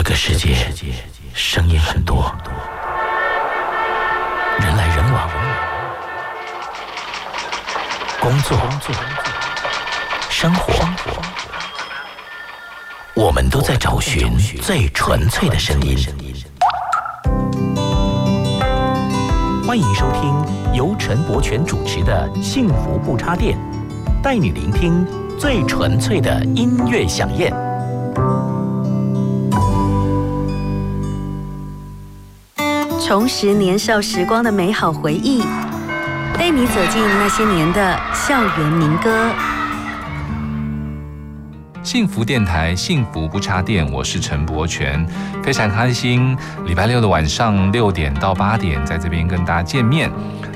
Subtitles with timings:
[0.00, 0.54] 这个世界
[1.34, 2.32] 声音很多，
[4.60, 5.28] 人来人往，
[8.20, 8.56] 工作、
[10.30, 10.88] 生活，
[13.12, 15.98] 我们都在找寻最纯粹的声音。
[19.66, 23.58] 欢迎收听由陈柏权主持的《幸福不插电》，
[24.22, 25.04] 带你聆听
[25.36, 27.52] 最纯粹的音乐响宴。
[33.08, 35.42] 重拾年少时光的美好回忆，
[36.34, 39.30] 带你走进那些年的校园民歌。
[41.82, 45.06] 幸福电台，幸福不插电，我是陈柏权，
[45.42, 46.36] 非常开心，
[46.66, 50.10] 礼拜六的晚上六点到八点，在这边跟大家见面，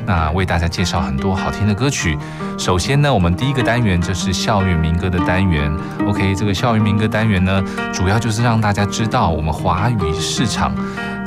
[0.05, 2.19] 那为大家介绍很多好听的歌曲。
[2.59, 5.75] 首先呢，我们第一个单元就是校园民歌的单元。
[6.07, 7.65] OK，这个校园民歌单元呢，
[7.95, 10.71] 主要就是让大家知道我们华语市场。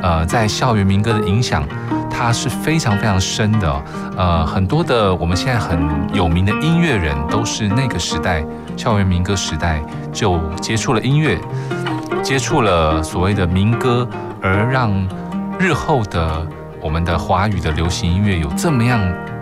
[0.05, 1.63] 呃，在校园民歌的影响，
[2.11, 3.83] 它是非常非常深的。
[4.15, 5.79] 呃，很多的我们现在很
[6.13, 8.45] 有名的音乐人，都是那个时代
[8.77, 9.81] 校园民歌时代
[10.13, 11.39] 就接触了音乐，
[12.21, 14.07] 接触了所谓的民歌，
[14.43, 14.91] 而让
[15.57, 16.45] 日后的
[16.79, 19.01] 我们的华语的流行音乐有这么样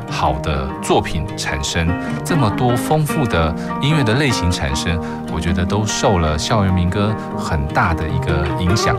[0.09, 1.85] 好的作品产生，
[2.23, 4.97] 这么多丰富的音乐的类型产生，
[5.33, 8.95] 我觉得都受了校园民歌很大的一个影响。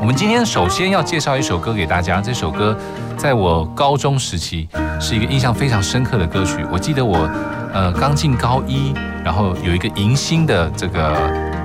[0.00, 2.20] 我们今天首先要介绍一首歌给大家。
[2.20, 2.76] 这首歌
[3.16, 4.68] 在我高中时期
[5.00, 6.64] 是一个印象非常深刻的歌曲。
[6.70, 7.28] 我记得我
[7.74, 11.14] 呃刚进高一，然后有一个迎新的这个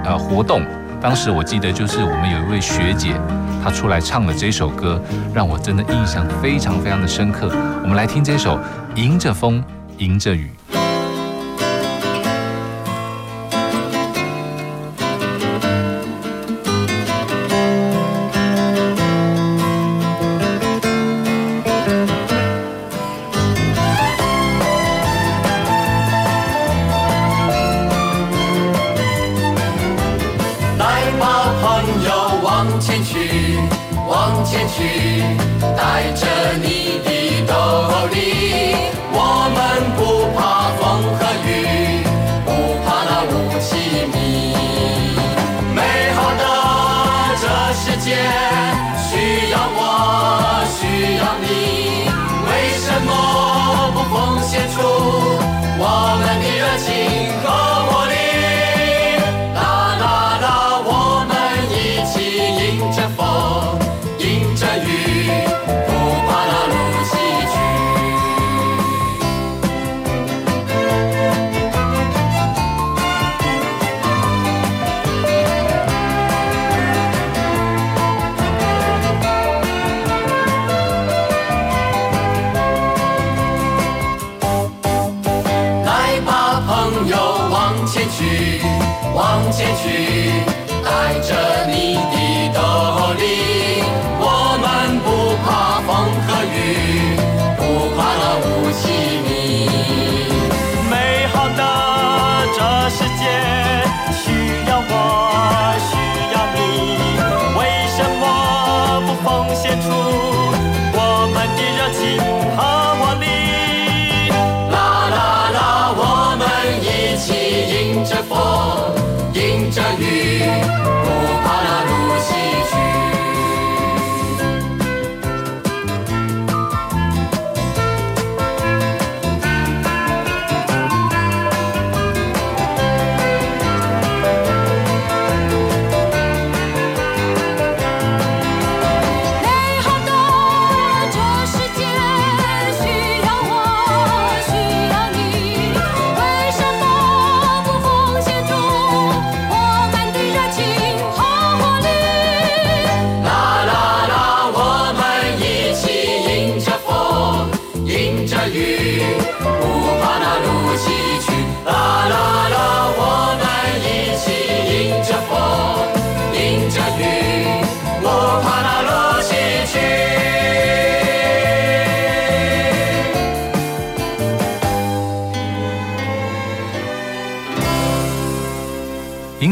[0.04, 0.62] 呃活动，
[1.00, 3.14] 当时我记得就是我们有一位学姐，
[3.64, 5.00] 她出来唱了这首歌，
[5.34, 7.50] 让我真的印象非常非常的深刻。
[7.84, 8.58] 我们来听这首
[8.96, 9.64] 《迎着风，
[10.00, 10.52] 迎着雨》。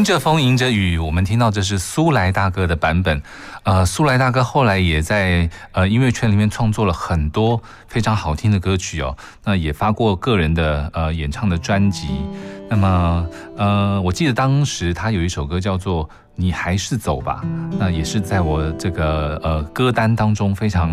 [0.01, 3.21] 迎着风，迎着雨，我们听到这是苏莱大哥的版本。
[3.62, 9.15] 呃，苏莱大哥后来也在呃音乐圈里面创作了很多非常好听的歌曲哦。
[9.44, 12.07] 那也发过个人的呃演唱的专辑。
[12.68, 16.04] 那么，呃，我记得当时他有一首歌叫做
[16.36, 17.42] 《你还是走吧》，
[17.77, 20.89] 那也是在我这个呃歌单当中非常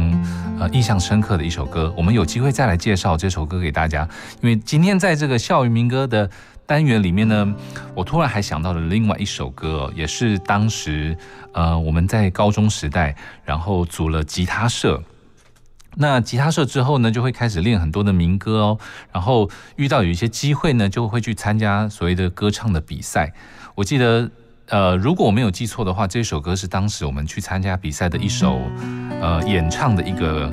[0.61, 1.91] 呃印象深刻的一首歌。
[1.97, 4.07] 我们有机会再来介绍这首歌给大家，
[4.43, 6.29] 因为今天在这个校园民歌的
[6.69, 7.55] 单元里面呢，
[7.95, 11.17] 我突然还想到了另外一首歌，也是当时
[11.55, 15.03] 呃我们在高中时代，然后组了吉他社。
[15.97, 18.79] 那吉他社之后呢，就会开始练很多的民歌哦。
[19.11, 23.33] 然后遇到有一些机会呢，就会去参加所谓的歌唱的比赛。
[23.75, 24.31] 我记得，
[24.67, 28.61] 呃，如果我没有记错的话，这首歌是当时我们去参加比赛的一首，
[29.23, 30.51] 呃，演唱的一个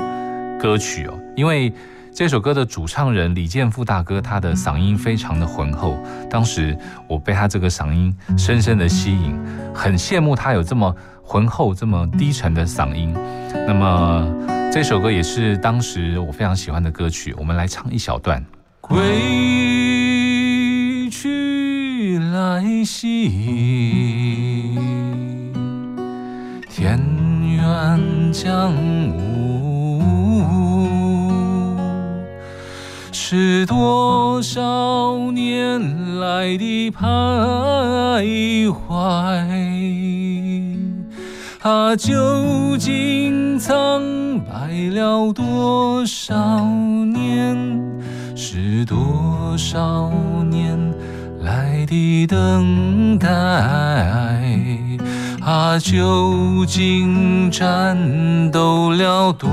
[0.57, 1.19] 歌曲哦。
[1.35, 1.73] 因为
[2.15, 5.99] 这首歌的主唱人李健富大哥，他的嗓音非常的浑厚。
[6.29, 6.77] 当时
[7.09, 9.37] 我被他这个嗓音深深的吸引，
[9.73, 13.13] 很羡慕他有这么浑厚、这么低沉的嗓音。
[13.67, 14.25] 那么。
[14.71, 18.43] 这首歌也是当时我非常喜欢的歌曲，我们来唱一小段。
[18.81, 18.95] 归
[21.09, 23.29] 去来兮，
[26.69, 26.99] 田
[27.55, 29.13] 园将芜，
[33.27, 35.81] 是多少年
[36.19, 38.77] 来的徘徊。
[41.59, 46.35] 它究竟苍白了多少
[47.15, 47.57] 年？
[48.35, 50.11] 是多少
[50.51, 50.77] 年
[51.41, 53.27] 来的等待？
[55.41, 57.97] 它究竟战
[58.51, 59.49] 斗了多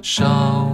[0.00, 0.68] 少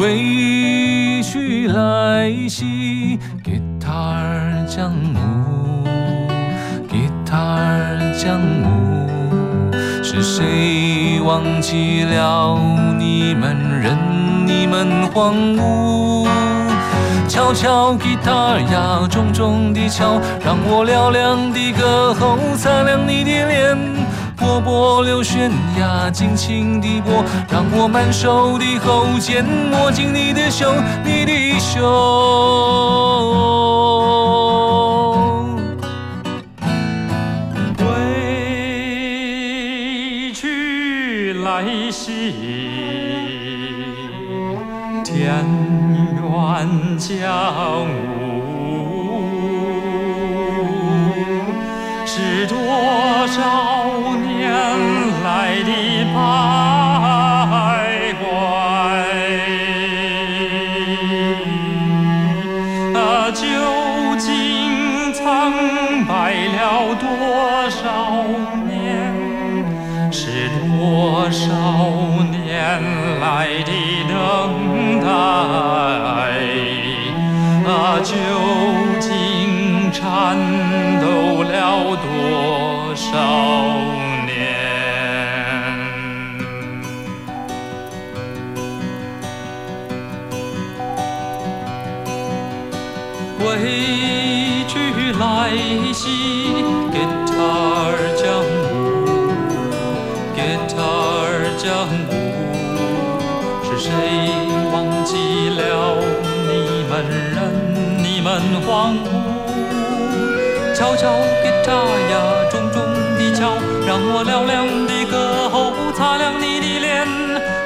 [0.00, 5.86] 归去来兮，Guitar 将舞
[6.88, 9.70] ，Guitar 将舞，
[10.02, 12.58] 是谁忘记了
[12.98, 13.94] 你们任
[14.46, 16.26] 你们荒芜？
[17.28, 23.76] 敲敲吉他呀，重重地敲，让我嘹亮的歌喉擦亮你的脸。
[24.40, 27.22] 波波流悬崖，尽情地播，
[27.52, 31.78] 让我满手的喉剑摸进你的胸，你的胸。
[37.76, 37.84] 归
[40.32, 42.32] 去来兮，
[45.04, 45.44] 田
[46.16, 49.20] 园将芜，
[52.06, 52.56] 是多
[53.28, 53.69] 少。
[71.30, 71.46] 少
[72.30, 72.82] 年
[73.20, 73.70] 来的
[74.08, 75.08] 等待？
[77.66, 78.14] 啊，究
[78.98, 80.36] 竟颤
[81.00, 83.59] 抖了多少？
[108.40, 109.06] 人，你们荒芜？
[110.74, 111.12] 敲敲
[111.44, 111.70] Guitar
[112.10, 112.14] 呀，
[112.50, 112.82] 重重
[113.18, 113.52] 地敲，
[113.86, 117.06] 让我嘹亮的歌喉擦亮你的脸，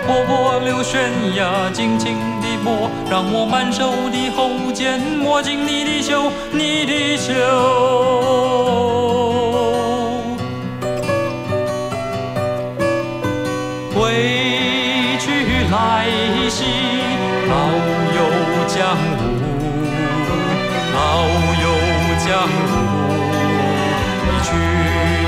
[0.07, 2.35] 波波流旋呀，静静。
[3.11, 7.31] 让我满手的喉剑磨进你的袖，你的袖。
[13.95, 16.07] 归去来
[16.49, 16.64] 兮，
[17.50, 17.52] 老
[22.25, 22.49] 江湖。
[24.25, 24.49] 一去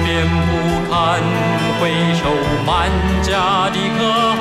[0.04, 0.48] 便不
[0.90, 0.94] 堪
[1.78, 2.22] 回首，
[2.66, 2.90] 满
[3.22, 4.00] 家的可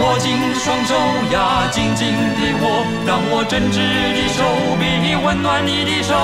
[0.00, 0.94] 握紧双手
[1.32, 3.76] 呀，紧紧地握，让我真挚
[4.14, 4.38] 的手
[4.78, 6.14] 臂温暖你的手。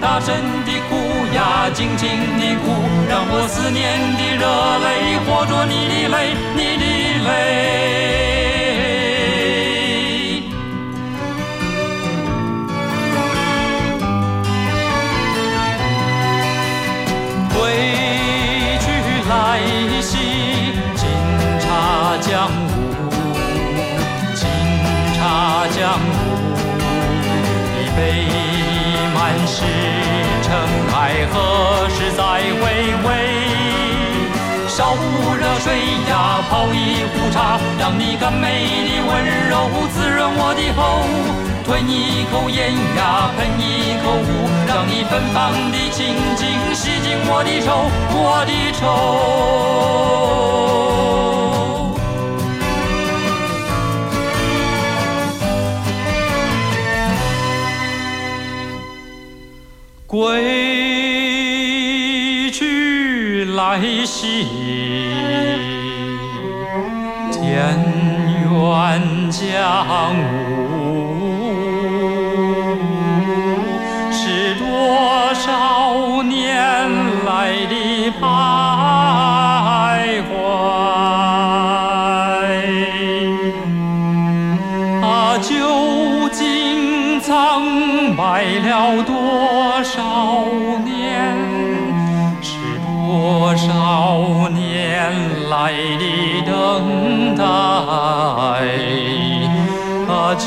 [0.00, 0.34] 大声
[0.64, 0.90] 地哭
[1.34, 2.08] 呀，尽情
[2.38, 2.70] 地哭，
[3.08, 4.46] 让我思念的热
[4.84, 4.86] 泪
[5.26, 6.84] 化作你的泪，你的
[7.26, 8.41] 泪。
[25.82, 25.98] 江湖
[27.74, 27.98] 一杯
[29.12, 29.64] 满是
[30.40, 30.54] 尘
[30.94, 31.34] 埃何
[31.88, 32.22] 时再
[32.60, 32.62] 回
[33.04, 33.08] 味？
[34.68, 35.00] 烧壶
[35.34, 35.66] 热水
[36.08, 38.46] 呀，泡一壶茶，让你甘美
[38.86, 39.10] 的温
[39.50, 39.54] 柔
[39.92, 41.02] 滋润我的喉。
[41.64, 44.30] 吞一口烟呀，喷一口雾，
[44.68, 48.82] 让你芬芳的情景洗净我的愁，我的愁。
[60.12, 60.20] 归
[62.50, 64.46] 去来兮，
[67.32, 67.40] 田
[68.44, 69.00] 园
[69.30, 70.51] 将芜，
[87.32, 90.44] 苍白了多少
[90.84, 91.34] 年？
[92.42, 92.52] 是
[92.84, 95.10] 多少年
[95.48, 96.04] 来的
[96.44, 97.42] 等待？
[100.12, 100.44] 啊，究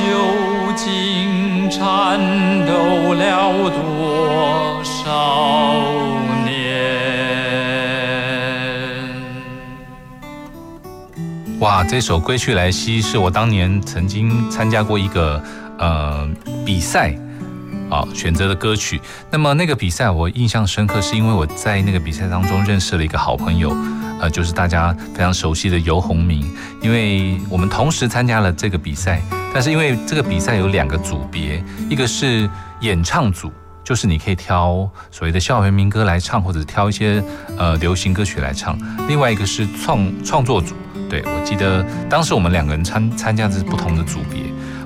[0.75, 2.19] 竟颤
[2.67, 5.01] 抖了多少
[6.45, 6.53] 年？
[11.59, 15.41] 哇，这首《归去来兮》是我当年曾经参加过一个
[15.77, 16.27] 呃
[16.65, 17.15] 比赛，
[17.89, 18.99] 啊选择的歌曲。
[19.31, 23.75] 那么那个比赛我印象深刻，是因为我在那个比赛当中认识了一个好朋友，
[24.19, 26.49] 呃，就是大家非常熟悉的游鸿明。
[26.81, 29.21] 因为我们同时参加了这个比赛，
[29.53, 32.49] 但是因为这个比赛有两个组别，一个是
[32.81, 33.51] 演唱组。
[33.83, 37.23] 就是你可以挑所谓的校园民歌来唱，或者挑一些
[37.55, 38.75] 呃流行歌曲来唱。
[39.07, 40.73] 另外一个是创创作组，
[41.07, 44.41] 对我记得当时我们两个人参参加的是不同的组别，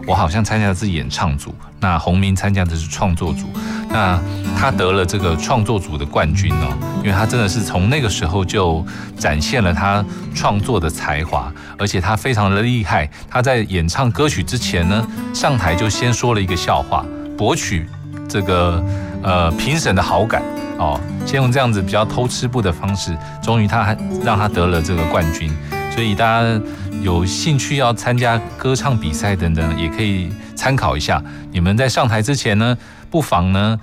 [0.10, 3.46] 我好像参加的是演唱组，那洪明参加的是创作组。
[3.92, 4.20] 那
[4.58, 8.84] 他得了这个创作组的冠军哦，因为他真的是从那个时候就
[9.16, 13.08] 展现了他创作的才华，而且他非常的厉害。
[13.30, 17.06] 他在演唱歌曲之前呢，上台就先说了一个笑话，
[17.38, 17.88] 博取
[18.28, 18.84] 这个
[19.22, 20.42] 呃评审的好感
[20.80, 25.56] 哦，先用这样子比较偷吃步的方式，终于他还让他得了这个冠军。
[26.00, 26.62] 所以大家
[27.02, 31.22] 有兴趣要参加歌唱比赛等等，也可以参考一下。
[31.52, 32.78] 你们在上台之前呢，
[33.12, 33.78] 不妨呢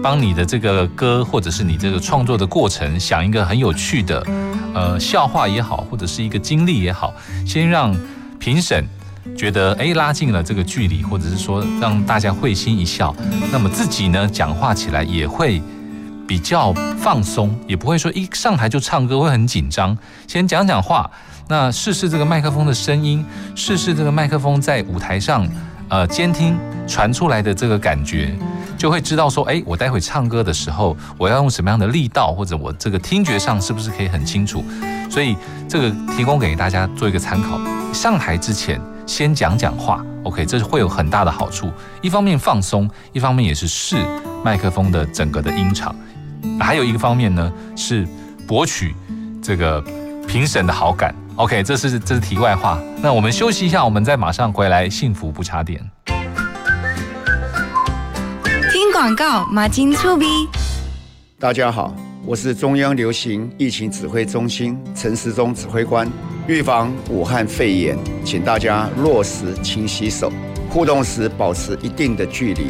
[0.00, 4.24] 帮你的这个歌或者是你这个创作的过程想一个很有趣的
[4.72, 7.12] 呃笑话也好，或者是一个经历也好，
[7.44, 7.92] 先让
[8.38, 8.86] 评审。
[9.36, 13.12] 觉得哎拉近了这个距离，或者是说让大家会心一笑，
[13.50, 15.60] 那么自己呢讲话起来也会
[16.28, 19.98] 比较放松，也不会说一上台就唱歌会很紧张。
[20.28, 21.10] 先讲讲话，
[21.50, 23.26] 那试试这个麦克风的声音，
[23.56, 25.44] 试试这个麦克风在舞台上
[25.88, 28.32] 呃监听传出来的这个感觉，
[28.78, 34.64] 就会知道说哎我待会唱歌的时候我要用什么样的力道，或者我这个听觉上是不是可以很清楚。
[35.10, 35.36] 所以
[35.68, 37.60] 这个提供给大家做一个参考，
[37.92, 38.80] 上台之前。
[39.06, 41.68] 先讲讲话，OK，这是会有很大的好处。
[42.00, 43.96] 一方面放松，一方面也是试
[44.44, 45.92] 麦克风的整个的音场。
[46.60, 48.06] 还有一个方面呢，是
[48.46, 48.94] 博取
[49.42, 49.82] 这个
[50.28, 51.12] 评审的好感。
[51.40, 52.78] OK，这是这是题外话。
[53.02, 54.90] 那我们休息一下，我们再马上回来。
[54.90, 55.80] 幸福不差点。
[58.70, 60.26] 听广告，马金粗逼。
[61.38, 66.06] 大家好，我是中央流行疫情指挥中心陈时中指挥官。
[66.46, 70.30] 预防武汉肺炎，请大家落实勤洗手，
[70.68, 72.66] 互动时保持一定的距离。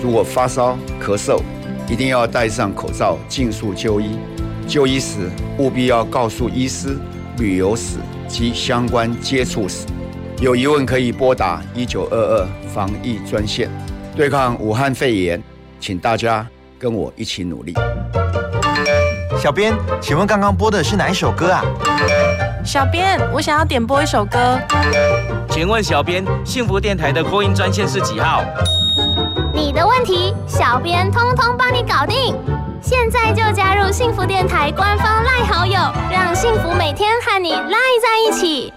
[0.00, 1.42] 如果发烧、咳嗽，
[1.88, 4.16] 一定要戴上口罩，尽速就医。
[4.68, 6.96] 就医时务必要告诉医师
[7.38, 7.96] 旅游史
[8.32, 9.84] 及相关接触史。
[10.40, 13.70] 有疑问可以拨打一九二二防疫专线，
[14.16, 15.40] 对抗武汉肺炎，
[15.78, 16.44] 请大家
[16.78, 17.74] 跟我一起努力。
[19.38, 21.62] 小编，请问刚刚播的是哪一首歌啊？
[22.64, 24.58] 小编，我想要点播一首歌。
[25.50, 28.42] 请问小编，幸福电台的扩音专线是几号？
[29.54, 32.34] 你的问题，小编通通帮你搞定。
[32.80, 35.78] 现在就加入幸福电台官方赖好友，
[36.10, 38.72] 让幸福每天和你赖在一起。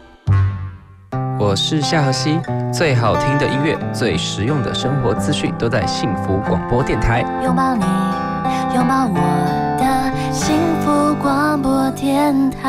[1.40, 2.40] 我是夏荷西，
[2.74, 7.22] 最好听的音乐，最实用的生活资讯，都在幸福广播电台。
[7.44, 7.84] 拥抱你，
[8.76, 9.16] 拥抱我
[9.80, 9.86] 的。
[10.34, 12.68] 幸福广播电台。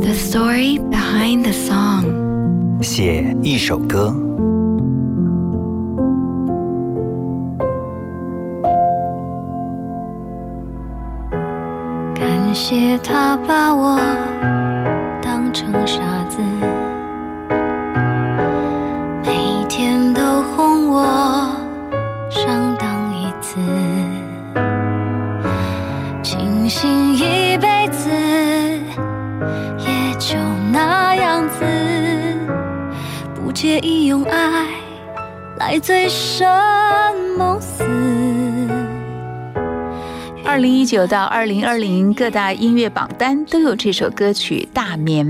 [0.00, 1.52] The story behind the
[3.44, 4.10] 一首歌。
[12.14, 14.00] 感谢他把我
[15.20, 16.40] 当成傻子，
[33.74, 34.68] 介意用爱
[35.56, 36.46] 来醉生
[37.36, 37.82] 梦死。
[40.44, 45.26] 二零一九到二零二零各大音乐榜单都有这首歌曲《大眠》，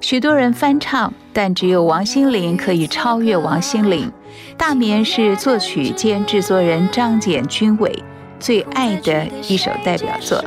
[0.00, 4.08] 许多人翻唱，但只有王心凌可以超越王心凌。
[4.56, 8.02] 《大眠》是作曲兼制作人张简君伟
[8.40, 10.42] 最爱的一首代表作，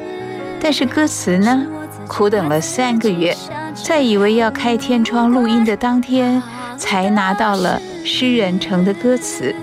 [0.59, 1.67] 但是歌词呢，
[2.07, 3.37] 苦等了三个月，
[3.75, 6.41] 在以为要开天窗录音的当天，
[6.77, 9.53] 才拿到了诗人城的歌词。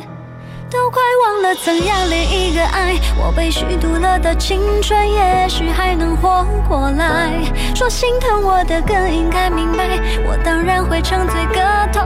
[0.70, 7.30] 都快忘了怎样恋一个爱，我被虚度了的青春，也许还能活过来。
[7.76, 12.02] 说心疼我的更应该明白，我当然会沉醉个痛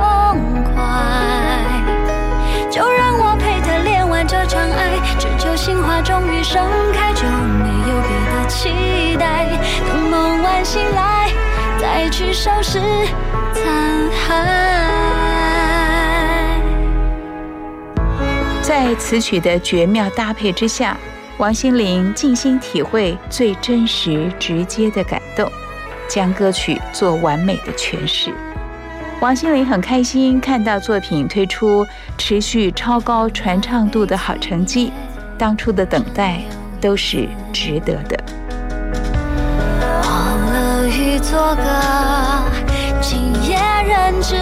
[0.65, 0.75] 快。
[2.71, 6.63] 就让我陪他恋完这场爱，只求心花终于盛
[6.93, 9.47] 开，就没有别的期待。
[9.89, 11.31] 等梦完醒来，
[11.81, 12.79] 再去收拾
[13.55, 13.65] 残
[14.13, 14.88] 骸。
[18.69, 20.95] 在词曲的绝妙搭配之下，
[21.39, 25.51] 王心凌尽心体会最真实、直接的感动，
[26.07, 28.31] 将歌曲做完美的诠释。
[29.23, 31.87] 王心凌很开心看到作品推出
[32.19, 34.93] 持续超高传唱度的好成绩，
[35.39, 36.43] 当初的等待
[36.79, 38.23] 都是值得的。
[39.81, 41.63] 忘了雨做歌
[43.01, 43.57] 今夜
[43.89, 44.37] 人质。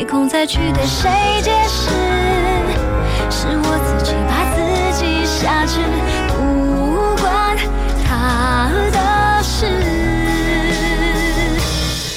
[0.00, 1.10] 没空再去对谁
[1.42, 1.90] 解释，
[3.28, 4.58] 是我自己把自
[4.96, 5.78] 己挟持，
[6.26, 7.54] 不关
[8.08, 9.66] 他的事。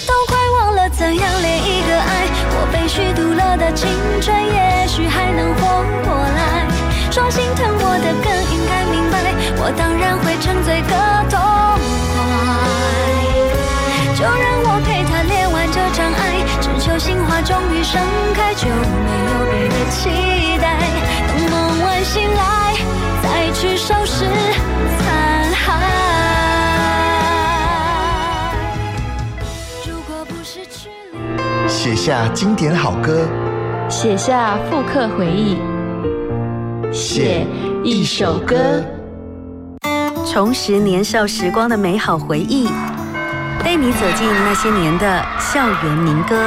[0.08, 2.25] 都快忘了怎样恋一个爱，
[2.56, 3.90] 我被虚度了的青
[4.22, 6.66] 春，也许还能活过来。
[7.12, 9.20] 说心疼我的更应该明白，
[9.58, 10.96] 我当然会沉醉个
[11.30, 11.38] 痛
[17.45, 18.01] 终于盛
[18.34, 20.79] 开，就没有别的期待。
[21.27, 22.73] 等梦完醒来，
[23.21, 24.25] 再去收拾
[24.99, 25.63] 残骸。
[29.86, 30.89] 如果不是去
[31.67, 33.27] 写下经典好歌，
[33.89, 35.58] 写下复刻回忆，
[36.93, 37.45] 写
[37.84, 38.82] 一首歌，
[40.25, 42.69] 重拾年少时光的美好回忆，
[43.62, 46.38] 带你走进那些年的校园民歌。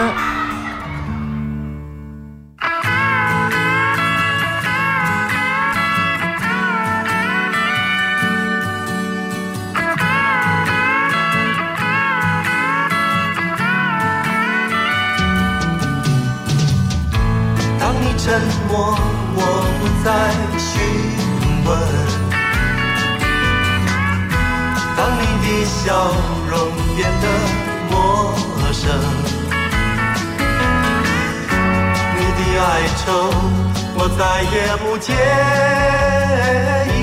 [28.76, 28.84] 生，
[32.14, 32.64] 你的哀
[32.98, 33.04] 愁
[33.98, 34.20] 我再
[34.52, 35.08] 也不介
[36.92, 36.94] 意，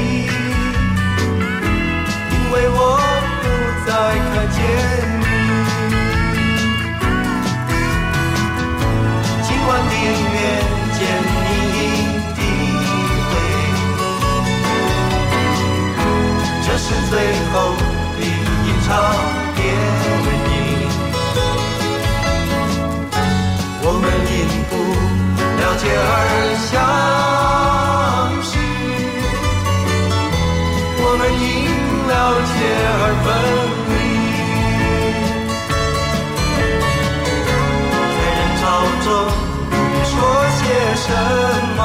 [2.29, 2.77] 因为我
[3.41, 3.43] 不
[3.87, 3.89] 再
[4.29, 4.57] 看见
[5.19, 5.21] 你。
[9.41, 10.37] 今晚的月
[10.93, 10.99] 见
[11.41, 11.51] 你
[12.37, 12.39] 的
[13.27, 13.31] 回，
[16.63, 17.11] 这是最
[17.51, 17.53] 后
[18.15, 19.42] 的一场。
[25.83, 26.15] 不了解而
[26.71, 26.79] 相
[28.41, 28.55] 识，
[30.97, 31.43] 我们因
[32.07, 32.11] 了
[32.47, 32.55] 解
[33.01, 33.27] 而分
[33.89, 33.93] 离。
[38.15, 38.63] 在人潮
[39.03, 39.05] 中，
[39.71, 39.75] 你
[40.07, 40.11] 说
[40.57, 40.61] 些
[40.95, 41.05] 什
[41.75, 41.79] 么，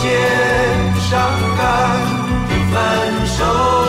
[0.00, 1.20] 是不见伤
[1.56, 2.00] 感
[2.48, 3.79] 的分手。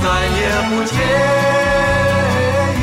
[0.00, 0.04] 再
[0.38, 0.94] 也不介
[2.78, 2.80] 意，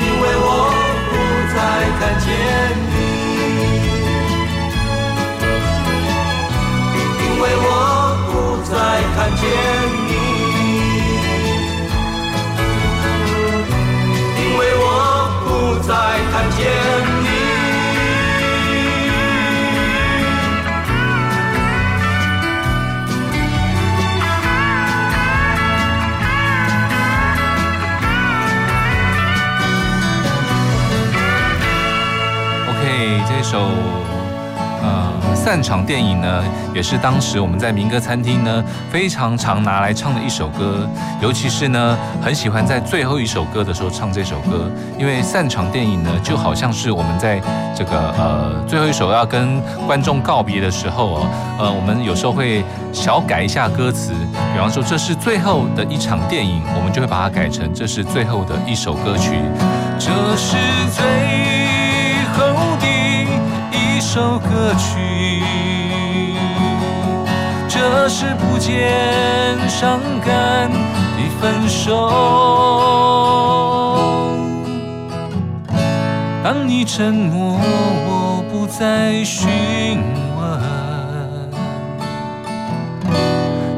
[0.00, 0.46] 因为我
[1.10, 1.12] 不
[1.52, 1.56] 再
[1.98, 2.26] 看见
[2.88, 2.96] 你，
[7.24, 7.66] 因为我
[8.30, 8.32] 不
[8.70, 8.72] 再
[9.14, 9.42] 看见
[10.06, 10.07] 你，
[33.50, 33.60] 首
[34.82, 40.86] 呃散场电影呢，也是当时我们在民歌餐厅呢非常常拿来唱的一首歌，
[41.22, 47.40] 尤其是呢很喜欢在最后一首歌的时候唱这首歌，因为散场电影呢就好像是我们在
[47.74, 51.26] 这个呃最后一首要跟观众告别的时候哦，
[51.58, 54.12] 呃我们有时候会小改一下歌词，
[54.52, 59.40] 比方说这是最后的一场电影，我们就会把它改成这是最后的一首歌曲，
[59.98, 60.58] 这是
[60.92, 61.57] 最
[64.18, 65.44] 首歌曲，
[67.68, 68.90] 这是不见
[69.68, 72.10] 伤感的分手。
[76.42, 79.48] 当你沉默，我不再询
[80.36, 80.58] 问；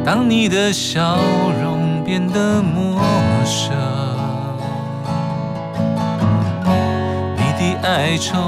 [0.02, 1.18] 当你的笑
[1.62, 2.98] 容变得陌
[3.44, 3.76] 生。
[7.36, 8.38] 你的哀愁，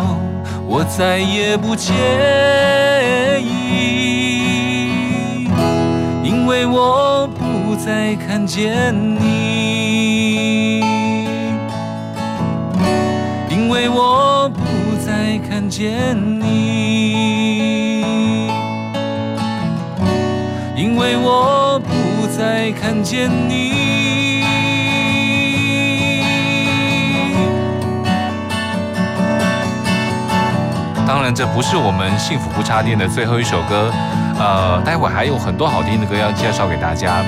[0.74, 1.92] 我再也不介
[3.42, 5.46] 意，
[6.24, 10.80] 因为我不再看见你，
[13.50, 14.62] 因为我不
[15.04, 15.92] 再看见
[16.40, 17.12] 你，
[20.74, 23.81] 因为我不再看见你。
[31.12, 33.92] 当然，这不是我们幸福不插电的最后一首歌，
[34.38, 37.22] 呃，待会还有很多好听的歌要介绍给大家。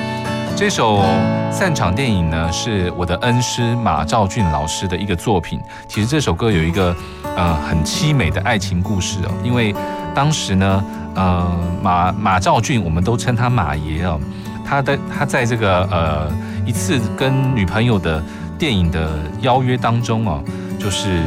[0.56, 1.04] 这首
[1.50, 5.60] 散场电影呢，是我的恩师马兆俊老师的一个作品。
[5.86, 6.96] 其实这首歌有一个
[7.36, 9.74] 呃很凄美的爱情故事哦，因为
[10.14, 10.82] 当时呢，
[11.14, 11.46] 呃
[11.82, 14.18] 马马兆俊，我们都称他马爷哦，
[14.64, 16.32] 他的他在这个呃
[16.64, 18.24] 一次跟女朋友的
[18.58, 19.10] 电影的
[19.42, 20.42] 邀约当中哦，
[20.80, 21.20] 就是。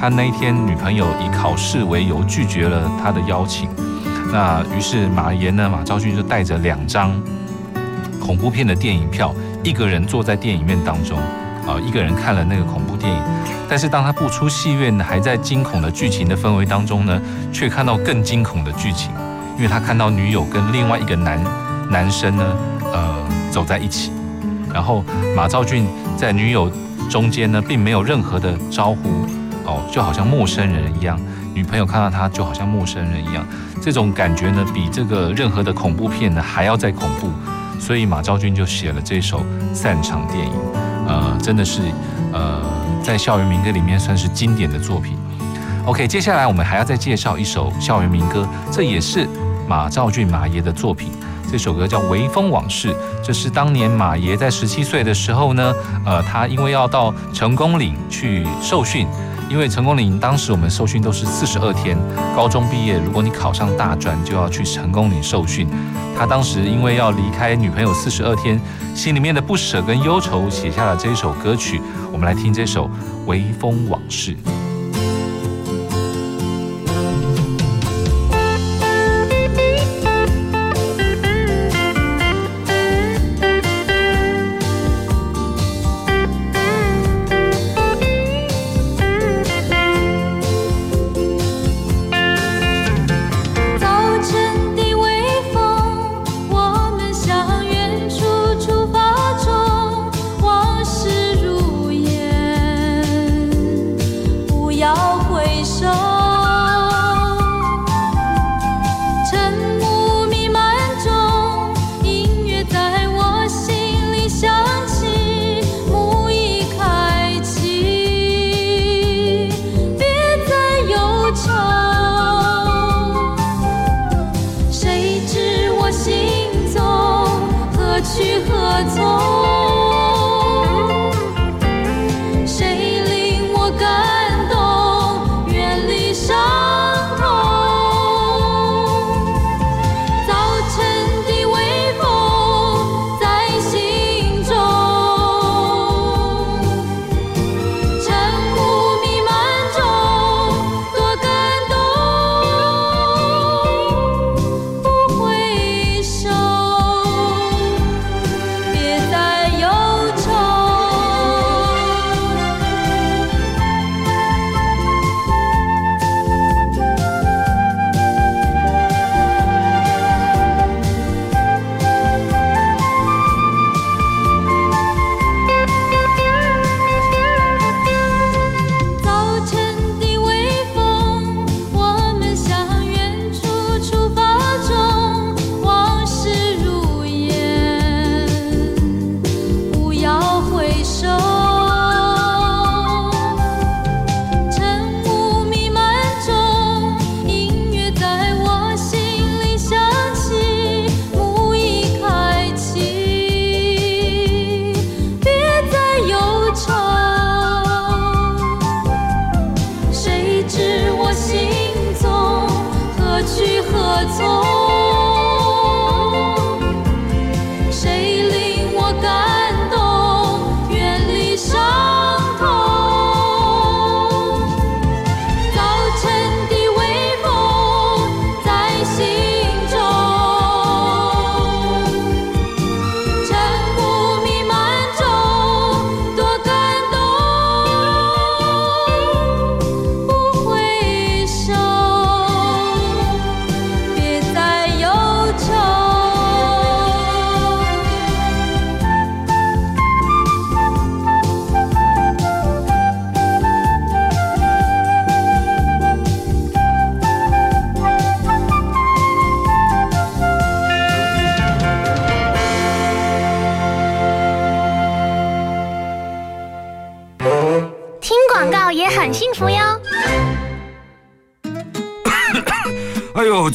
[0.00, 3.68] 他那一天，女朋友以考试为由拒绝了他的邀请。
[4.32, 7.12] 那于是马岩呢，马昭君就带着两张
[8.18, 11.18] 恐怖片的电影票，一个人坐在电影院当中，
[11.66, 13.22] 啊，一个人看了那个恐怖电影。
[13.68, 17.20] 但是当他不出戏院，还在惊恐的剧情的氛围当中呢，
[17.52, 19.12] 却看到更惊恐的剧情，
[19.56, 21.44] 因为他看到女友跟另外一个男
[21.90, 22.56] 男生呢，
[22.90, 23.16] 呃，
[23.50, 24.10] 走在一起。
[24.72, 25.04] 然后
[25.36, 25.86] 马兆俊
[26.16, 26.72] 在女友
[27.10, 29.26] 中间呢，并没有任何的招呼。
[29.90, 31.18] 就好像陌生人一样，
[31.52, 33.44] 女朋友看到他就好像陌生人一样，
[33.82, 37.28] 这种感觉呢，比这个任何的恐怖片呢还要再恐怖，
[37.78, 40.52] 所以马昭君就写了这首散场电影，
[41.06, 41.82] 呃，真的是
[42.32, 42.62] 呃
[43.02, 45.16] 在校园民歌里面算是经典的作品。
[45.86, 49.26] OK，接下来我们还要再介绍一首校园民歌，这也是
[49.66, 51.10] 马兆俊马爷的作品，
[51.50, 52.92] 这首歌叫《微风往事》，
[53.24, 55.72] 这是当年马爷在十七岁的时候呢，
[56.04, 59.06] 呃，他因为要到成功岭去受训。
[59.50, 61.98] 因为成功岭当时我们受训都是四十二天，
[62.36, 65.66] 高中毕业，如果你考上大专，就要去成功岭受训。
[66.16, 68.60] 他当时因为要离开女朋友四十二天，
[68.94, 71.80] 心里面的不舍跟忧愁，写下了这一首歌曲。
[72.12, 72.86] 我们来听这首
[73.26, 74.34] 《微风往事》。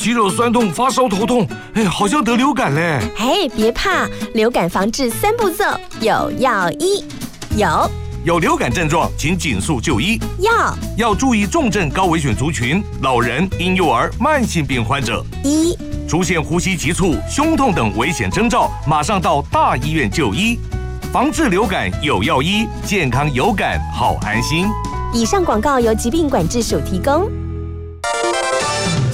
[0.05, 2.99] 肌肉酸痛、发烧、头痛，哎，好像得流感嘞！
[3.17, 5.63] 哎，别怕，流感防治三步骤：
[5.99, 7.03] 有药医，
[7.57, 7.89] 有
[8.23, 10.19] 有流感症状，请紧速就医。
[10.37, 15.25] 要要注意重症高危险族群，老人、婴幼儿、慢性病患者。
[15.43, 15.75] 一
[16.07, 20.59] 出现呼吸急促、胸痛等危险征兆，马上到大医院就医。
[21.11, 24.67] 防治流感有药医，健康有感好安心。
[25.11, 27.27] 以上广告由疾病管制署提供。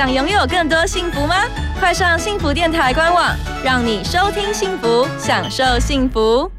[0.00, 1.34] 想拥有更多幸福吗？
[1.78, 6.50] 快上幸福电台官网，让你收听幸福，享受幸福。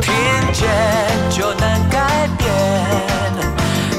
[0.00, 0.14] 听
[0.52, 0.70] 见
[1.28, 2.48] 就能改变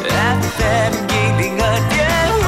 [0.07, 2.07] ，FM 一零二点
[2.39, 2.47] 五，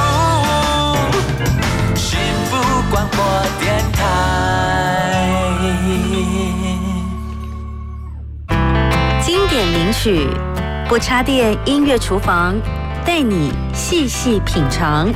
[1.94, 2.56] 幸福
[2.90, 3.18] 广播
[3.60, 4.00] 电台。
[9.20, 10.26] 经典名曲，
[10.88, 12.54] 不插电音乐厨房。
[13.08, 15.10] 带你细细品尝。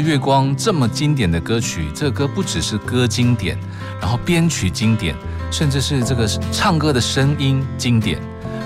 [0.00, 3.58] 月光，这么经典的歌曲，这歌不只是歌经典，
[4.00, 5.14] 然后编曲经典，
[5.50, 8.20] 甚至是这个唱歌的声音经典。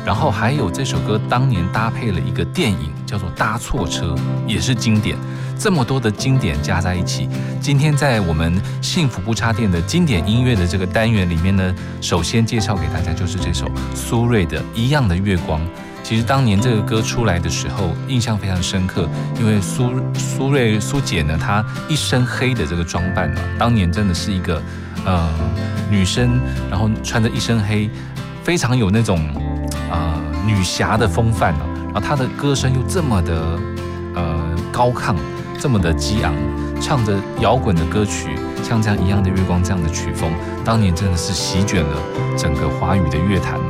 [0.05, 4.15] 然后还有这首歌当年搭配了一个电影，叫做《搭错车》，
[4.49, 5.17] 也是经典。
[5.57, 7.29] 这么多的经典加在一起，
[7.61, 15.61] 今天在我们幸福不插电的经典音乐的这个单元里面呢，首先介绍给大家就是这首苏芮的《一样的月光》。
[16.03, 24.61] 其实当年这个歌出来的时候，印象非常深刻，因为苏苏芮苏姐呢，她一身黑的这个装扮呢，当年真的是一个
[25.05, 25.29] 呃
[25.91, 26.41] 女生，
[26.71, 27.89] 然后穿着一身黑，
[28.43, 29.21] 非常有那种
[29.91, 31.91] 呃女侠的风范哦。
[31.93, 33.59] 然后她的歌声又这么的
[34.15, 35.15] 呃高亢。
[35.61, 36.35] 这么的激昂，
[36.81, 38.31] 唱着摇滚的歌曲，
[38.65, 40.29] 像这样一样的月光这样的曲风，
[40.65, 41.97] 当年真的是席卷了
[42.37, 43.65] 整个华语的乐坛了。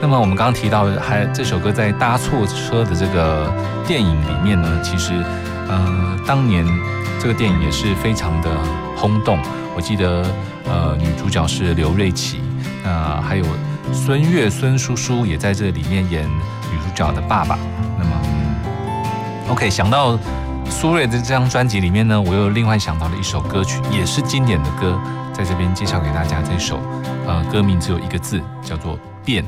[0.00, 3.52] 那么我们刚刚提到，还这首歌在搭错车的这个
[3.86, 5.12] 电影里面呢，其实，
[5.68, 6.66] 呃，当年
[7.20, 8.48] 这个电影也是非常的
[8.96, 9.38] 轰动。
[9.76, 10.24] 我记得，
[10.68, 12.40] 呃，女主角是刘瑞琪，
[12.82, 13.44] 那还有
[13.92, 17.58] 孙越孙叔叔也在这里面演女主角的爸爸。
[17.98, 18.10] 那么
[19.50, 20.18] ，OK，想到。
[20.70, 24.96] 苏芮的这张专辑里面呢，我又另外想到了一首歌曲，也是经典的歌，
[25.32, 26.40] 在这边介绍给大家。
[26.42, 26.78] 这首，
[27.26, 28.94] 呃，歌名只有一个字，叫做
[29.24, 29.44] 《变》。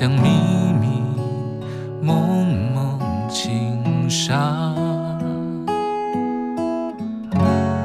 [0.00, 0.30] 像秘
[0.80, 1.02] 密
[2.00, 2.98] 蒙蒙
[3.28, 4.34] 轻纱。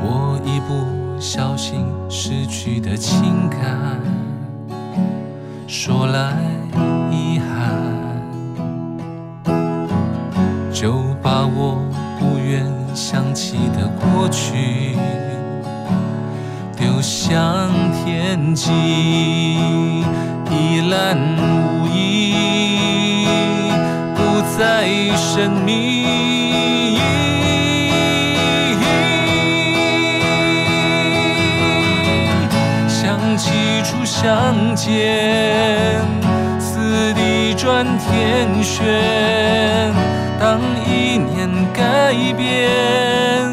[0.01, 3.99] 我一不小心失去的情感，
[5.67, 6.37] 说来
[7.11, 7.83] 遗憾，
[10.71, 11.81] 就把我
[12.17, 14.95] 不愿想起的过去。
[17.01, 18.71] 向天际，
[20.49, 23.25] 一览无遗，
[24.15, 26.05] 不再神秘。
[32.87, 33.51] 想起
[33.83, 36.01] 初相见，
[36.59, 39.93] 似地转天旋。
[40.39, 43.44] 当一念改变，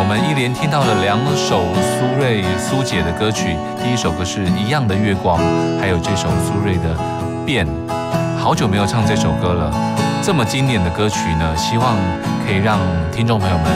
[0.00, 5.36] 我们一连听到了两首苏芮苏姐的歌曲，第一首歌是一样的月光，
[5.78, 6.96] 还有这首苏芮的
[7.44, 7.66] 变。
[8.38, 9.70] 好久没有唱这首歌了，
[10.22, 11.96] 这么经典的歌曲呢，希望
[12.46, 12.78] 可以让
[13.10, 13.66] 听众朋友们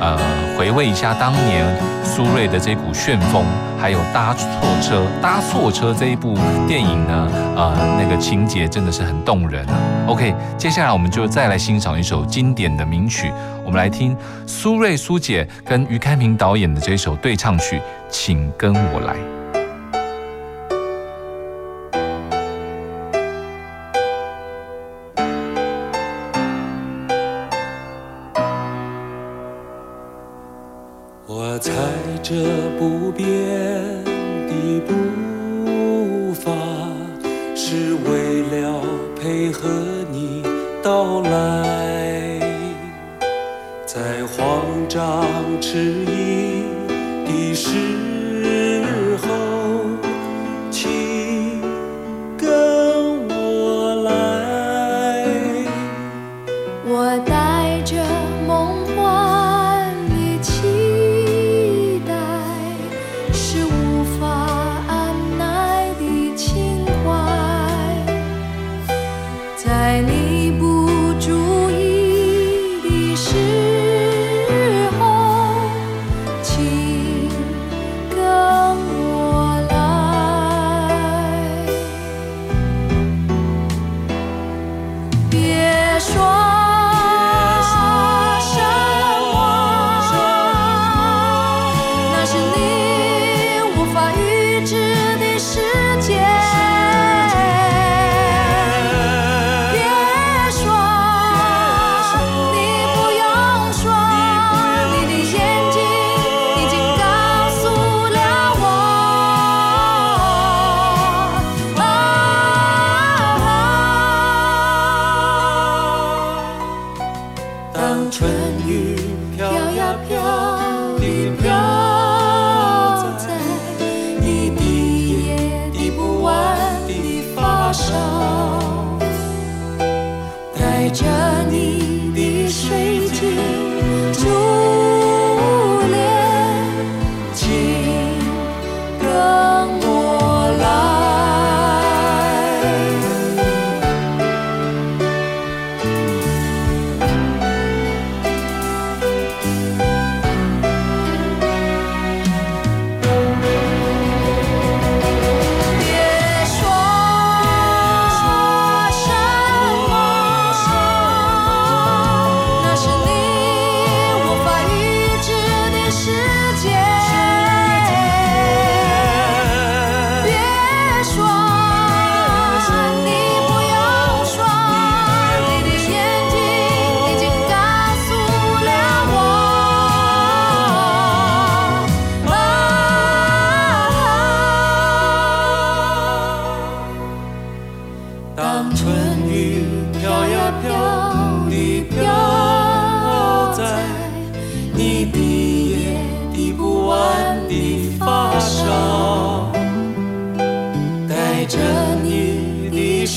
[0.00, 0.18] 呃
[0.58, 1.64] 回味一下当年
[2.04, 3.44] 苏芮的这股旋风，
[3.80, 4.46] 还有搭错
[4.82, 6.34] 车搭错车这一部
[6.66, 9.74] 电影呢，呃那个情节真的是很动人啊。
[10.08, 13.32] OK，接下来我们就再来欣赏一首经典的名曲。
[13.64, 14.14] 我们来听
[14.46, 17.80] 苏芮苏姐跟于开平导演的这首对唱曲，
[18.10, 19.41] 请跟我来。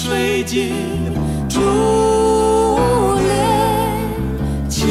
[0.06, 0.72] 水晶
[1.50, 1.60] 珠
[3.16, 4.88] 帘，请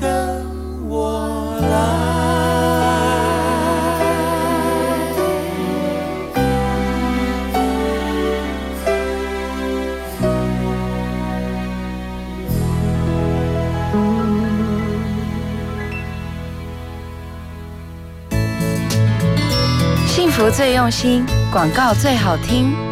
[0.00, 0.44] 跟
[0.88, 1.76] 我来。
[20.08, 22.91] 幸福最用心，广告最好听。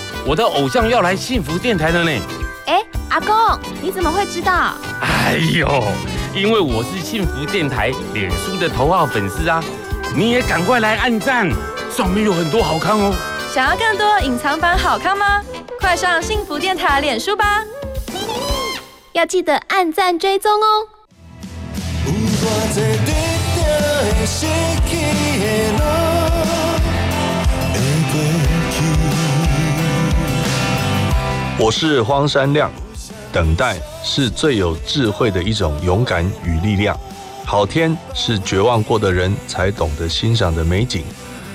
[0.23, 2.11] 我的偶像要来幸福电台了呢！
[2.67, 3.35] 哎，阿公，
[3.81, 4.75] 你怎么会知道？
[5.01, 5.83] 哎呦，
[6.35, 9.63] 因为我是幸福电台脸书的头号粉丝啊！
[10.15, 11.49] 你也赶快来按赞，
[11.89, 13.15] 上面有很多好看哦。
[13.51, 15.41] 想要更多隐藏版好看吗？
[15.79, 17.63] 快上幸福电台脸书吧！
[19.13, 20.87] 要记得按赞追踪哦。
[31.63, 32.71] 我是荒山亮，
[33.31, 36.99] 等待是最有智慧的一种勇敢与力量。
[37.45, 41.03] 好天是绝望过的人才懂得欣赏的美景。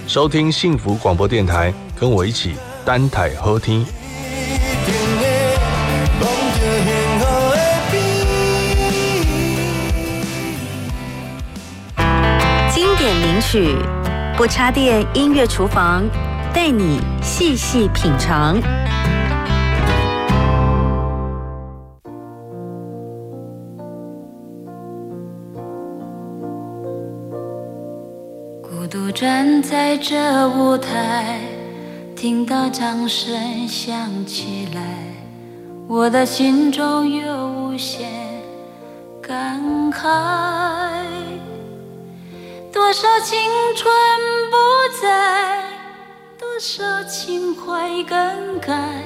[0.07, 2.55] 收听幸福广播电台，跟我一起
[2.85, 3.85] 单台喝听。
[12.73, 13.75] 经典名曲，
[14.37, 16.05] 不插电音乐厨房，
[16.55, 18.57] 带你细细品尝。
[29.69, 31.41] 在这舞台，
[32.15, 34.81] 听到掌声响起来，
[35.89, 38.09] 我的心中有无限
[39.21, 39.61] 感
[39.91, 40.07] 慨，
[42.73, 43.37] 多少青
[43.75, 43.93] 春
[44.53, 44.57] 不
[45.03, 45.65] 在，
[46.39, 49.03] 多少情怀更改，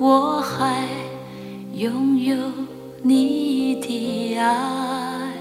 [0.00, 0.82] 我还
[1.74, 2.36] 拥有
[3.02, 5.32] 你的爱，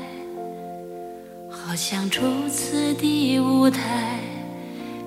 [1.50, 4.20] 好像初次的舞台，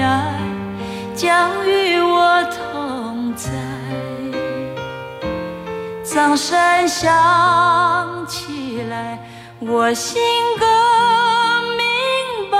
[0.00, 0.38] 爱
[1.14, 3.50] 将与我同在。
[6.04, 9.18] 掌声响起来，
[9.60, 10.20] 我心
[10.58, 10.66] 更
[11.76, 12.58] 明白，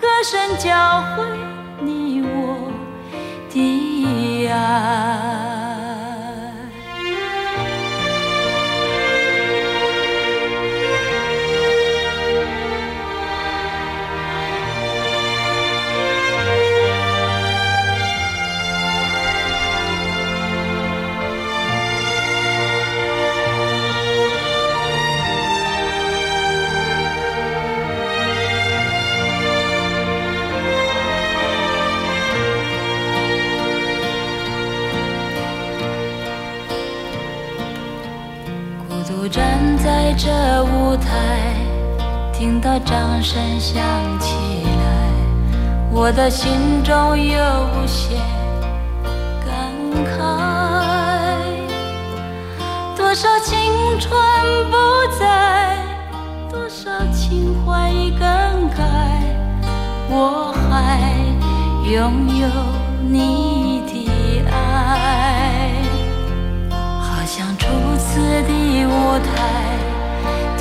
[0.00, 1.24] 歌声教会
[1.80, 2.70] 你我
[3.50, 5.33] 的爱。
[42.80, 43.82] 掌声响
[44.18, 45.10] 起来，
[45.92, 47.38] 我的心中有
[47.72, 48.18] 无限
[49.44, 49.72] 感
[50.04, 50.18] 慨。
[52.96, 53.54] 多少青
[54.00, 54.10] 春
[54.70, 54.76] 不
[55.18, 55.78] 在，
[56.50, 58.18] 多少情怀已更
[58.70, 58.82] 改，
[60.10, 60.98] 我还
[61.88, 62.48] 拥有
[63.08, 63.53] 你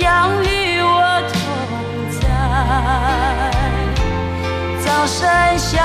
[0.00, 1.38] 将与我同
[2.18, 2.20] 在。
[4.82, 5.28] 掌声
[5.58, 5.76] 响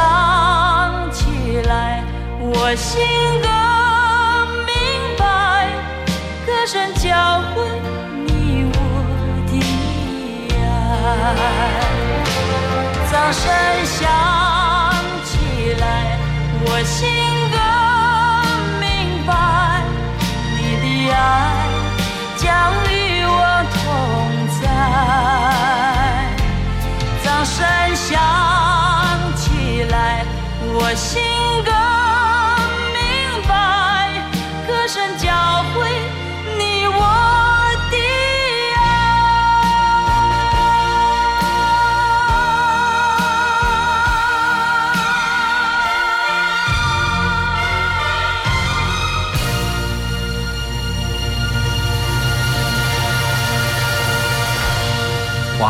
[1.11, 2.01] 起来，
[2.39, 3.05] 我心
[3.43, 3.49] 更
[4.66, 4.74] 明
[5.18, 5.68] 白，
[6.45, 7.55] 歌声教会
[8.26, 8.76] 你我
[9.51, 9.53] 的
[10.55, 10.63] 爱。
[13.11, 13.43] 掌声
[13.86, 13.99] 响
[31.66, 31.74] 更
[32.93, 33.01] 明
[33.47, 33.51] 白，
[34.68, 35.76] 歌声教会
[36.57, 36.99] 你我
[37.91, 37.95] 的
[55.57, 55.66] 爱，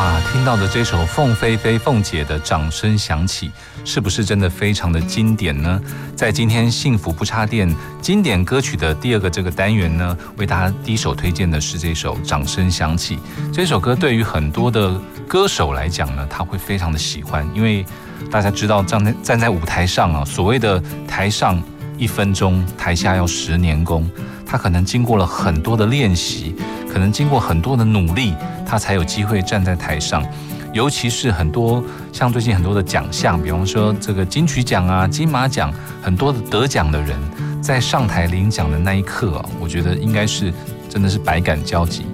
[0.46, 3.50] 到的这首凤飞飞凤姐的掌声响起，
[3.84, 5.82] 是不是真的非常的经典呢？
[6.16, 7.68] 在今天幸福不插电
[8.00, 13.18] 经典歌曲的第二个这个单元呢，为大家第一首推荐的是这首《掌声响起》。
[13.52, 14.94] 这首歌对于很多的
[15.28, 17.84] 歌手来讲呢，他会非常的喜欢，因为
[18.30, 21.60] 大家知道站在站在舞台上啊，所谓的台上
[21.98, 24.08] 一分钟，台下要十年功。
[24.46, 26.56] 他可能经过了很多的练习，
[26.96, 28.34] 可能经过很多的努力，
[28.66, 30.26] 他才有机会站在台上。
[30.72, 31.84] 尤其是很多
[32.14, 37.20] 像最近很多的奖项，比方说这个金曲奖啊、金马奖，很多的得奖的人
[37.62, 40.54] 在上台领奖的那一刻，我觉得应该是
[40.88, 42.06] 真的是百感交集。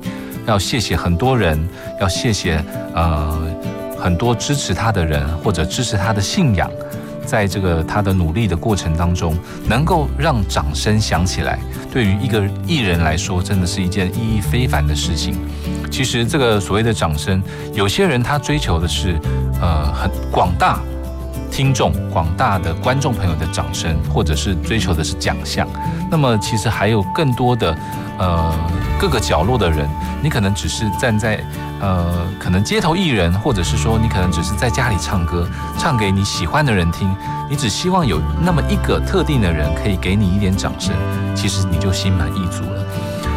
[0.47, 1.63] 要谢谢很多人，
[1.99, 2.59] 要谢谢
[2.95, 3.39] 呃
[3.99, 6.67] 很多支持他的人，或者支持他的信仰。
[7.32, 9.34] 在这个他的努力的过程当中，
[9.65, 11.57] 能够让掌声响起来，
[11.89, 15.34] 对于一个艺人来说，真的是一件意义非凡的事情。
[15.89, 17.41] 其实这个所谓的掌声，
[17.73, 19.17] 有些人他追求的是，
[19.61, 20.82] 呃，很广大，
[21.49, 25.65] 听众、广大的观众朋友的掌声，或者是追求的是奖项。
[26.09, 27.73] 那么其实还有更多的
[28.19, 28.53] 呃
[29.02, 29.89] 各个角落的人，
[30.22, 31.43] 你可能只是站在
[31.80, 35.49] 呃可能街头艺人，或者是说你可能只是在家里唱歌，
[35.80, 37.12] 唱给你喜欢的人听，
[37.49, 40.93] 你只希望有那么一个特定的人可以给你一点掌声，
[41.36, 42.86] 其实你就心满意足了。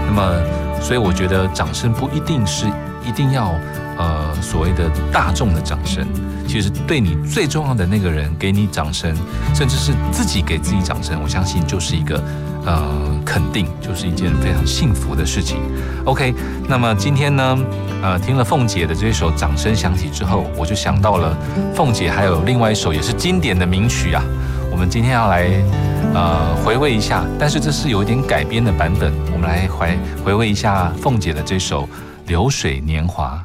[0.07, 2.67] 那么所以我觉得掌声不一定是
[3.07, 3.55] 一定要
[3.98, 6.07] 呃所谓的大众的掌声。
[6.46, 9.14] 其实对你最重要的那个人给你掌声，
[9.55, 12.22] 甚至是自己给自己掌声，我相信就是一个
[12.66, 12.82] 呃
[13.24, 15.57] 肯定，就是一件非常幸福的事情。
[16.05, 16.34] OK，
[16.68, 17.59] 那么今天呢，
[18.02, 21.34] 呃，听了凤姐的这首《掌声响起》之后，我就想到了
[21.74, 24.22] 凤姐还有另外一首也是经典的名曲啊。
[24.70, 25.48] 我们今天要来
[26.12, 31.84] 呃回味一下，但是这是有一点改编的版本，我们来回回味一下凤姐的这首
[32.27, 33.45] 《流水年华》。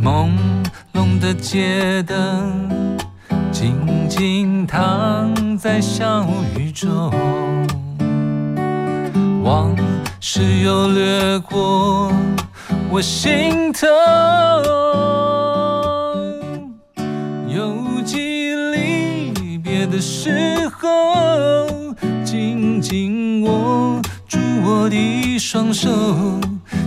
[0.00, 0.30] 朦
[0.92, 2.96] 胧的街灯
[3.50, 6.26] 静静躺在小
[6.56, 7.10] 雨中，
[9.42, 9.74] 往
[10.20, 12.12] 事又掠过
[12.90, 13.86] 我心头。
[20.24, 21.94] 时候，
[22.24, 25.90] 紧紧握住我的双手，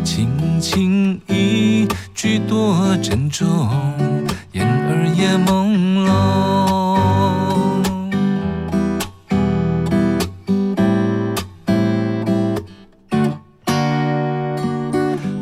[0.04, 3.48] 轻轻一句多珍重。
[4.52, 4.66] 也
[5.38, 7.00] 朦胧，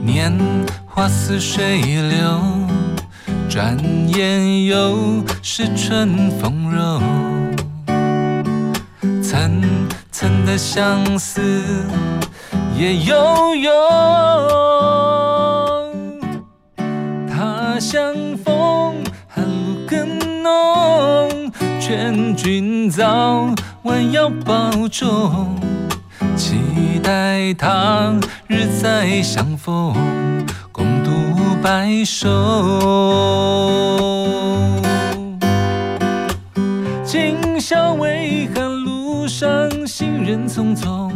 [0.03, 0.33] 年
[0.85, 2.41] 华似水流，
[3.49, 3.77] 转
[4.09, 7.01] 眼又是春风柔。
[9.45, 9.61] 层
[10.11, 11.39] 层的相思
[12.75, 13.71] 也悠悠，
[17.29, 18.95] 他乡风
[19.27, 21.51] 寒露更浓。
[21.79, 25.55] 劝君早晚要保重，
[26.35, 28.15] 期待他
[28.47, 29.93] 日再相逢，
[30.71, 31.11] 共度
[31.61, 32.31] 白首。
[37.03, 38.74] 今宵微寒，
[40.47, 41.11] 匆匆，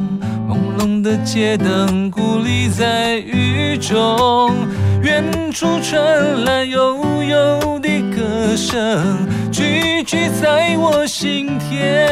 [0.48, 4.56] 朦胧的街灯孤立在雨中，
[5.02, 9.28] 远处传来悠悠的歌声。
[9.52, 12.08] 句句在我心田，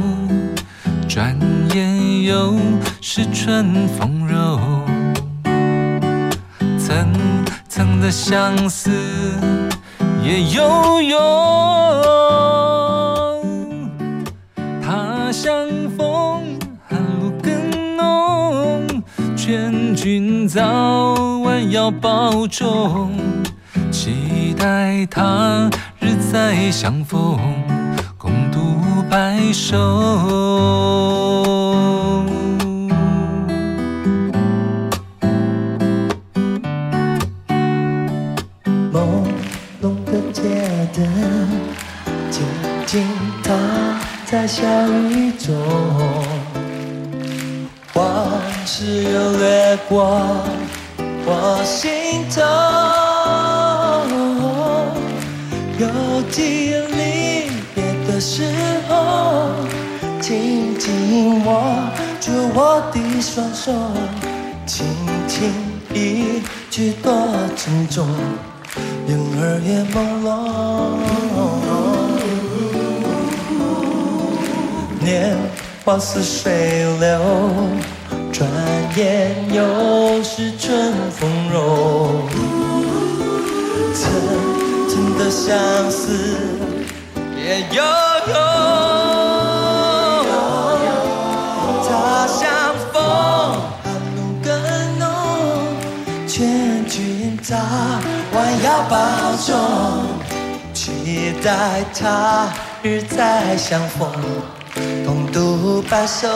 [1.07, 1.37] 转
[1.73, 2.55] 眼又
[2.99, 4.59] 是春风柔。
[6.79, 7.13] 层
[7.69, 8.91] 层的相思
[10.23, 11.19] 也悠悠，
[14.81, 15.67] 他乡
[15.97, 16.57] 风
[16.87, 19.03] 寒露更浓。
[19.35, 20.61] 劝君早
[21.43, 23.11] 晚要保重，
[23.91, 25.69] 期待他
[25.99, 27.37] 日再相逢，
[28.17, 28.59] 共度
[29.09, 29.77] 白首。
[44.33, 44.63] 在小
[45.11, 45.53] 雨中。
[47.93, 50.19] 往事又掠过
[51.23, 52.41] 我心头，
[55.77, 55.85] 犹
[56.31, 58.41] 记离别的时
[58.89, 59.51] 候，
[60.19, 61.61] 紧紧握
[62.19, 63.71] 住我的双手，
[64.65, 64.83] 轻
[65.27, 65.53] 轻
[65.93, 67.13] 一句多
[67.55, 68.07] 珍重，
[69.05, 70.33] 人儿也朦胧，
[75.23, 75.37] 年。
[75.85, 77.19] 花似水流，
[78.31, 78.49] 转
[78.95, 82.21] 眼又是春风柔。
[83.93, 84.01] 层
[84.89, 86.37] 层的相思
[87.35, 87.83] 也悠
[88.29, 88.33] 悠，
[91.85, 92.41] 他乡
[92.93, 92.95] 风
[93.83, 94.47] 寒露更
[94.99, 95.03] 浓，
[96.25, 96.31] 劝
[96.87, 97.57] 君早
[98.33, 98.95] 晚要保
[99.45, 99.53] 重，
[100.73, 102.47] 期待他
[102.81, 104.09] 日再相逢。
[105.89, 106.27] 白首，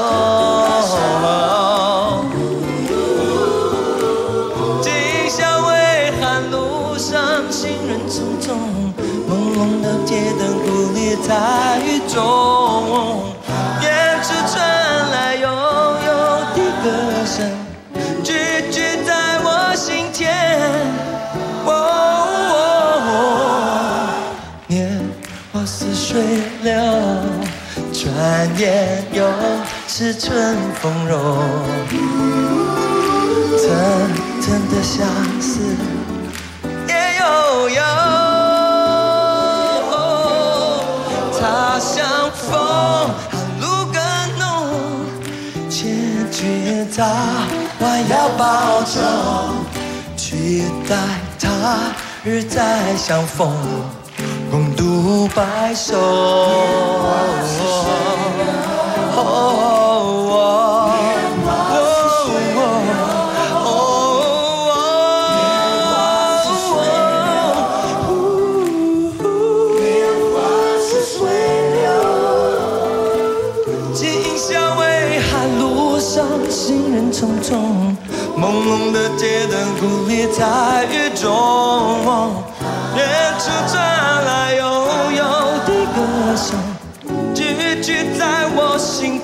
[4.81, 4.91] 今
[5.29, 8.53] 宵微寒，路上行人匆匆，
[9.29, 13.26] 朦胧的街灯孤立在雨中，
[28.60, 29.24] 又
[29.88, 31.16] 是春风柔，
[33.55, 33.70] 层
[34.41, 35.05] 层的相
[35.39, 35.60] 思
[36.88, 37.82] 也悠悠。
[41.39, 42.51] 他像风，
[43.30, 44.01] 寒露更
[44.39, 44.45] 浓，
[45.70, 45.78] 千
[46.32, 47.05] 钧早
[47.80, 48.95] 晚要保重，
[50.16, 50.95] 期待
[51.39, 51.47] 他
[52.24, 53.55] 日再相逢，
[54.49, 55.95] 共度白首。
[73.93, 77.95] 今宵微寒路上行人匆匆，
[78.37, 81.25] 朦胧的街灯孤立在雨中，
[82.95, 82.99] 远
[83.39, 83.49] 处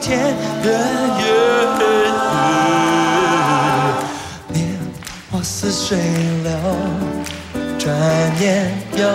[0.03, 0.35] 我心田，
[4.49, 4.77] 年
[5.31, 5.97] 华似水
[6.43, 6.51] 流，
[7.79, 7.95] 转
[8.41, 9.07] 眼又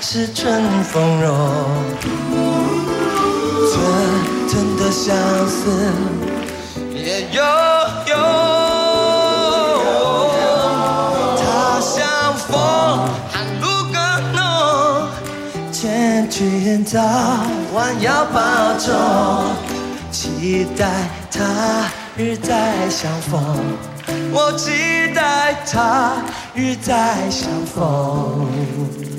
[0.00, 1.26] 是春风柔，
[3.68, 3.82] 层
[4.48, 5.16] 层的相
[5.48, 5.90] 思
[6.94, 7.42] 也悠
[8.06, 8.14] 悠。
[11.36, 12.48] 他像风，
[13.28, 13.96] 寒露更
[14.34, 14.38] 浓，
[15.72, 17.00] 千钧早
[17.74, 18.40] 晚要保
[18.78, 18.94] 重，
[20.48, 20.86] 期待
[21.30, 23.38] 他日再相逢。
[24.32, 26.22] 我期待他
[26.54, 29.17] 日再相逢。